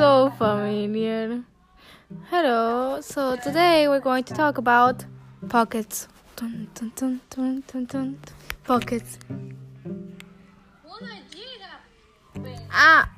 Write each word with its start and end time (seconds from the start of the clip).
so 0.00 0.30
familiar. 0.38 1.44
Hello. 2.30 3.02
So 3.02 3.36
today 3.36 3.86
we're 3.86 4.00
going 4.00 4.24
to 4.24 4.32
talk 4.32 4.56
about 4.56 5.04
pockets. 5.50 6.08
Dun, 6.36 6.68
dun, 6.74 7.20
dun. 7.84 8.18
Pockets. 8.64 9.18
Ah, 12.72 13.10